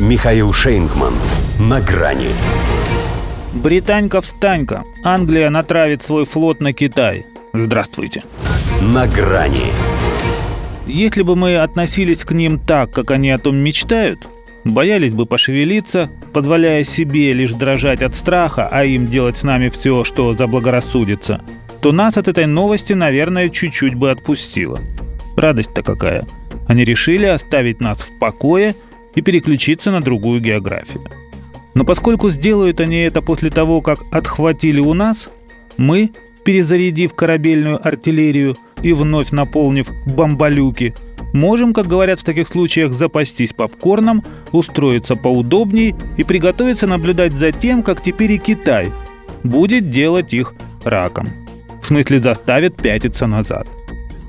[0.00, 1.14] Михаил Шейнгман.
[1.60, 2.30] На грани.
[3.52, 4.82] Британька встанька.
[5.04, 7.26] Англия натравит свой флот на Китай.
[7.52, 8.24] Здравствуйте.
[8.80, 9.70] На грани.
[10.88, 14.26] Если бы мы относились к ним так, как они о том мечтают,
[14.64, 20.02] боялись бы пошевелиться, позволяя себе лишь дрожать от страха, а им делать с нами все,
[20.02, 21.40] что заблагорассудится,
[21.80, 24.80] то нас от этой новости, наверное, чуть-чуть бы отпустило.
[25.36, 26.26] Радость-то какая.
[26.66, 28.74] Они решили оставить нас в покое
[29.14, 31.02] и переключиться на другую географию.
[31.74, 35.28] Но поскольку сделают они это после того, как отхватили у нас,
[35.76, 36.12] мы,
[36.44, 40.94] перезарядив корабельную артиллерию и вновь наполнив бомбалюки,
[41.32, 47.82] можем, как говорят в таких случаях, запастись попкорном, устроиться поудобней и приготовиться наблюдать за тем,
[47.82, 48.92] как теперь и Китай
[49.42, 50.54] будет делать их
[50.84, 51.28] раком.
[51.82, 53.66] В смысле заставит пятиться назад.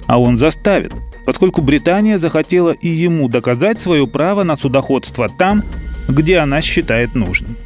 [0.07, 0.93] А он заставит–
[1.25, 5.63] поскольку Британия захотела и ему доказать свое право на судоходство там,
[6.07, 7.57] где она считает нужным.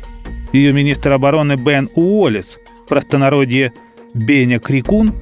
[0.54, 2.58] Ее министр обороны Бен Уоллес,
[2.88, 3.74] простонародье
[4.14, 5.14] Беня Крикун,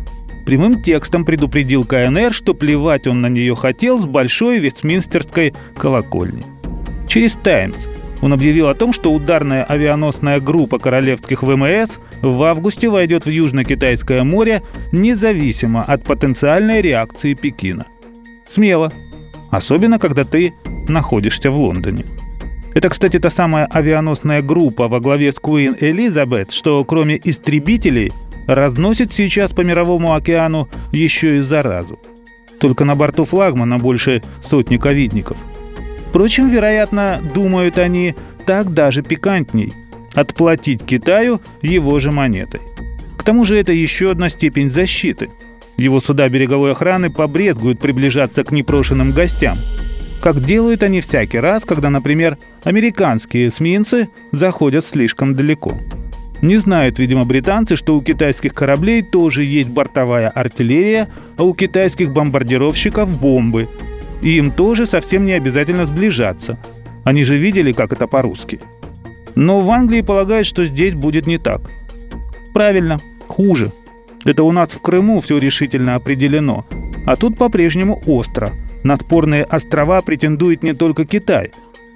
[0.45, 6.43] прямым текстом предупредил КНР, что плевать он на нее хотел с большой вестминстерской колокольни.
[7.07, 7.77] Через «Таймс»
[8.21, 14.23] он объявил о том, что ударная авианосная группа королевских ВМС в августе войдет в Южно-Китайское
[14.23, 17.85] море независимо от потенциальной реакции Пекина–
[18.51, 18.91] Смело.
[19.51, 20.53] Особенно, когда ты
[20.87, 22.05] находишься в Лондоне.
[22.73, 28.11] Это, кстати, та самая авианосная группа во главе с Куин Элизабет, что кроме истребителей
[28.45, 31.99] разносит сейчас по мировому океану еще и заразу.
[32.59, 35.37] Только на борту флагмана больше сотни ковидников.
[36.09, 39.73] Впрочем, вероятно, думают они, так даже пикантней–
[40.13, 42.61] отплатить Китаю его же монетой.
[43.17, 45.29] К тому же это еще одна степень защиты–
[45.77, 49.57] его суда береговой охраны побрезгуют приближаться к непрошенным гостям.
[50.21, 55.77] Как делают они всякий раз, когда, например, американские эсминцы заходят слишком далеко.
[56.41, 62.11] Не знают, видимо, британцы, что у китайских кораблей тоже есть бортовая артиллерия, а у китайских
[62.11, 63.69] бомбардировщиков бомбы.
[64.21, 66.57] И им тоже совсем не обязательно сближаться.
[67.03, 68.59] Они же видели, как это по-русски.
[69.35, 71.61] Но в Англии полагают, что здесь будет не так.
[72.53, 73.71] Правильно, хуже–
[74.27, 76.65] это у нас в Крыму все решительно определено.
[77.05, 78.51] А тут по-прежнему остро.
[78.83, 81.51] На спорные острова претендует не только Китай.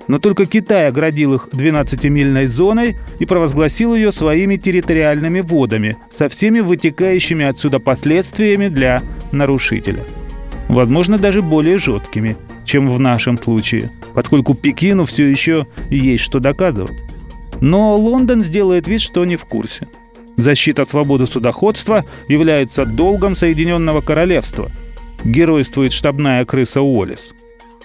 [0.07, 6.59] Но только Китай оградил их 12-мильной зоной и провозгласил ее своими территориальными водами со всеми
[6.59, 10.03] вытекающими отсюда последствиями для нарушителя.
[10.67, 16.97] Возможно, даже более жесткими, чем в нашем случае, поскольку Пекину все еще есть что доказывать.
[17.59, 19.87] Но Лондон сделает вид, что не в курсе–
[20.37, 24.71] Защита свободы судоходства является долгом Соединенного Королевства.
[25.23, 27.31] Геройствует штабная крыса Уоллес.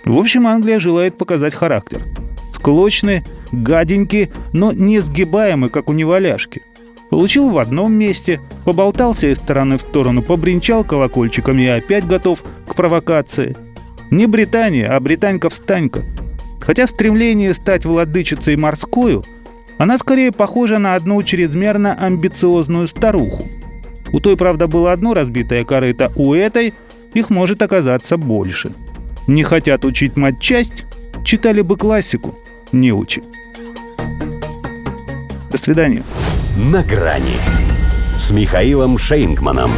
[0.04, 2.04] В общем, Англия желает показать характер.
[2.54, 6.62] Склочный, гаденький, но не сгибаемый, как у неваляшки.
[7.10, 12.74] Получил в одном месте, поболтался из стороны в сторону, побринчал колокольчиком и опять готов к
[12.74, 13.56] провокации.
[14.10, 16.02] Не Британия, а британька-встанька.
[16.60, 19.22] Хотя стремление стать владычицей морскую–
[19.78, 23.46] она скорее похожа на одну чрезмерно амбициозную старуху.
[24.12, 26.74] У той, правда, было одно разбитое корыто, у этой
[27.12, 28.72] их может оказаться больше.
[29.26, 30.84] Не хотят учить матчасть?
[31.24, 32.38] Читали бы классику,
[32.72, 33.22] не учи.
[35.50, 36.02] До свидания.
[36.56, 37.36] На грани
[38.18, 39.70] с Михаилом Шейнгманом.